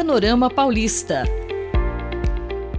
Panorama 0.00 0.48
Paulista. 0.48 1.24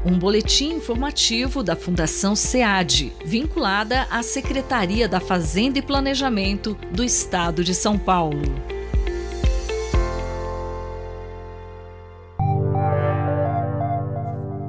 Um 0.04 0.18
boletim 0.18 0.74
informativo 0.74 1.62
da 1.62 1.76
Fundação 1.76 2.36
SEAD, 2.36 3.14
vinculada 3.24 4.08
à 4.10 4.24
Secretaria 4.24 5.08
da 5.08 5.20
Fazenda 5.20 5.78
e 5.78 5.84
Planejamento 5.84 6.76
do 6.92 7.04
Estado 7.04 7.64
de 7.64 7.76
São 7.76 7.96
Paulo. 7.96 8.42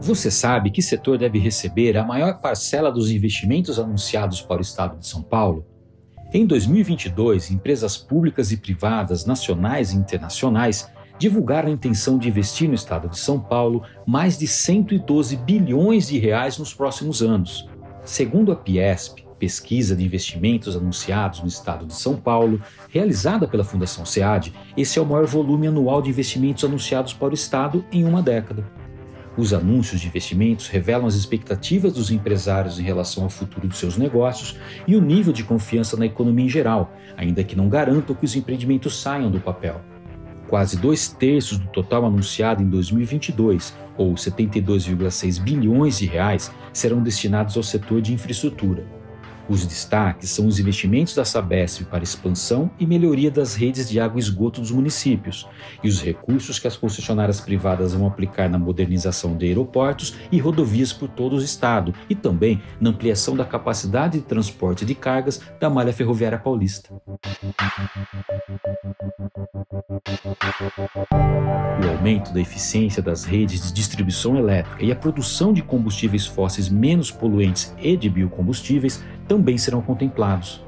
Você 0.03 0.31
sabe 0.31 0.71
que 0.71 0.83
setor 0.83 1.17
deve 1.17 1.39
receber 1.39 1.97
a 1.97 2.05
maior 2.05 2.39
parcela 2.39 2.93
dos 2.93 3.11
investimentos 3.11 3.79
anunciados 3.79 4.43
para 4.43 4.59
o 4.59 4.61
Estado 4.61 4.99
de 4.99 5.07
São 5.07 5.23
Paulo? 5.23 5.65
Em 6.35 6.45
2022, 6.45 7.51
empresas 7.51 7.97
públicas 7.97 8.53
e 8.53 8.59
privadas, 8.59 9.25
nacionais 9.25 9.95
e 9.95 9.97
internacionais, 9.97 10.87
divulgaram 11.23 11.69
a 11.69 11.73
intenção 11.73 12.19
de 12.19 12.27
investir 12.27 12.69
no 12.69 12.75
estado 12.75 13.09
de 13.09 13.17
São 13.17 13.39
Paulo 13.39 13.85
mais 14.05 14.37
de 14.37 14.49
112 14.49 15.37
bilhões 15.37 16.09
de 16.09 16.19
reais 16.19 16.59
nos 16.59 16.75
próximos 16.75 17.23
anos. 17.23 17.69
Segundo 18.05 18.51
a 18.51 18.57
Piesp, 18.57 19.21
pesquisa 19.39 19.95
de 19.95 20.05
investimentos 20.05 20.77
anunciados 20.77 21.41
no 21.41 21.47
estado 21.47 21.87
de 21.87 21.95
São 21.95 22.17
Paulo, 22.17 22.61
realizada 22.91 23.47
pela 23.47 23.63
Fundação 23.63 24.05
SEAD, 24.05 24.53
esse 24.77 24.99
é 24.99 25.03
o 25.03 25.07
maior 25.07 25.25
volume 25.25 25.69
anual 25.69 26.03
de 26.03 26.11
investimentos 26.11 26.65
anunciados 26.65 27.13
para 27.13 27.31
o 27.31 27.35
estado 27.35 27.85
em 27.93 28.05
uma 28.05 28.21
década. 28.21 28.69
Os 29.37 29.55
anúncios 29.55 30.01
de 30.01 30.09
investimentos 30.09 30.67
revelam 30.67 31.07
as 31.07 31.15
expectativas 31.15 31.93
dos 31.93 32.11
empresários 32.11 32.81
em 32.81 32.83
relação 32.83 33.23
ao 33.23 33.31
futuro 33.31 33.69
de 33.69 33.77
seus 33.77 33.97
negócios 33.97 34.59
e 34.89 34.97
o 34.97 35.01
nível 35.01 35.33
de 35.33 35.45
confiança 35.45 35.97
na 35.97 36.07
economia 36.07 36.47
em 36.47 36.49
geral, 36.49 36.93
ainda 37.17 37.45
que 37.45 37.55
não 37.55 37.69
garantam 37.69 38.13
que 38.13 38.25
os 38.25 38.35
empreendimentos 38.35 39.01
saiam 39.01 39.31
do 39.31 39.41
papel. 39.41 39.92
Quase 40.53 40.77
dois 40.77 41.09
terços 41.09 41.57
do 41.57 41.67
total 41.69 42.05
anunciado 42.05 42.63
em 42.63 42.69
2022, 42.69 43.75
ou 43.97 44.13
72,6 44.13 45.41
bilhões 45.41 45.99
de 45.99 46.05
reais, 46.05 46.53
serão 46.75 47.03
destinados 47.03 47.57
ao 47.57 47.63
setor 47.63 48.03
de 48.03 48.13
infraestrutura. 48.13 48.85
Os 49.53 49.67
destaques 49.67 50.31
são 50.31 50.47
os 50.47 50.59
investimentos 50.59 51.15
da 51.15 51.27
Sabesp 51.27 51.85
para 51.85 52.03
expansão 52.03 52.71
e 52.81 52.87
melhoria 52.87 53.31
das 53.31 53.55
redes 53.55 53.87
de 53.87 54.01
água 54.01 54.19
e 54.19 54.23
esgoto 54.23 54.63
dos 54.63 54.71
municípios, 54.71 55.47
e 55.85 55.89
os 55.91 56.03
recursos 56.03 56.59
que 56.59 56.67
as 56.67 56.75
concessionárias 56.75 57.39
privadas 57.39 57.93
vão 57.93 58.07
aplicar 58.07 58.49
na 58.49 58.59
modernização 58.59 59.37
de 59.37 59.45
aeroportos 59.45 60.15
e 60.33 60.39
rodovias 60.39 60.91
por 60.91 61.11
todo 61.11 61.37
o 61.37 61.43
estado, 61.43 61.93
e 62.09 62.15
também 62.15 62.63
na 62.81 62.89
ampliação 62.89 63.37
da 63.37 63.45
capacidade 63.45 64.21
de 64.21 64.25
transporte 64.25 64.87
de 64.87 64.95
cargas 64.95 65.43
da 65.61 65.69
malha 65.69 65.93
ferroviária 65.93 66.39
paulista. 66.39 66.89
O 71.83 71.89
aumento 71.89 72.33
da 72.33 72.41
eficiência 72.41 73.03
das 73.03 73.25
redes 73.25 73.61
de 73.67 73.73
distribuição 73.73 74.37
elétrica 74.37 74.85
e 74.85 74.93
a 74.93 74.97
produção 74.97 75.53
de 75.53 75.63
combustíveis 75.63 76.27
fósseis 76.27 76.69
menos 76.69 77.11
poluentes 77.11 77.75
e 77.79 77.97
de 77.97 78.09
biocombustíveis 78.09 79.03
também 79.27 79.59
serão 79.59 79.83
contemplados. 79.83 80.63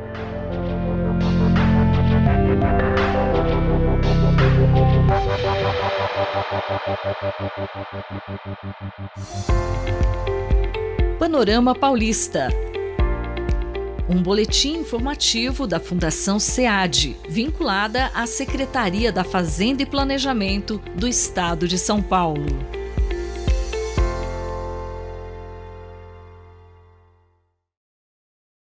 Panorama 11.18 11.74
Paulista. 11.74 12.50
Um 14.08 14.22
boletim 14.22 14.78
informativo 14.78 15.66
da 15.66 15.80
Fundação 15.80 16.40
SEAD, 16.40 17.18
vinculada 17.28 18.12
à 18.14 18.28
Secretaria 18.28 19.12
da 19.12 19.24
Fazenda 19.24 19.82
e 19.82 19.86
Planejamento 19.88 20.80
do 20.96 21.08
Estado 21.08 21.68
de 21.68 21.80
São 21.80 22.04
Paulo. 22.04 22.83